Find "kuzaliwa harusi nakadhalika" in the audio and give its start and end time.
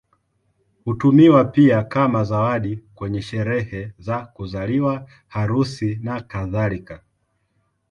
4.25-7.03